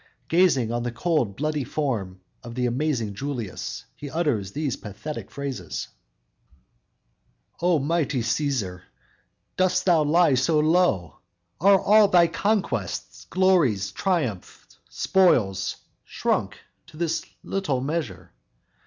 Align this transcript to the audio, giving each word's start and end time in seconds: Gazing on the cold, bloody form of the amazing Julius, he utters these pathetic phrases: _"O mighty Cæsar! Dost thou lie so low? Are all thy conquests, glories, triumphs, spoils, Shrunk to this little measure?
Gazing 0.29 0.71
on 0.71 0.81
the 0.81 0.91
cold, 0.91 1.35
bloody 1.35 1.63
form 1.63 2.21
of 2.41 2.55
the 2.55 2.65
amazing 2.65 3.13
Julius, 3.13 3.85
he 3.95 4.09
utters 4.09 4.51
these 4.51 4.75
pathetic 4.75 5.29
phrases: 5.29 5.89
_"O 7.61 7.77
mighty 7.77 8.21
Cæsar! 8.23 8.81
Dost 9.57 9.85
thou 9.85 10.01
lie 10.03 10.33
so 10.33 10.59
low? 10.59 11.17
Are 11.59 11.79
all 11.79 12.07
thy 12.07 12.25
conquests, 12.25 13.25
glories, 13.25 13.91
triumphs, 13.91 14.79
spoils, 14.89 15.75
Shrunk 16.03 16.57
to 16.87 16.97
this 16.97 17.23
little 17.43 17.79
measure? 17.79 18.31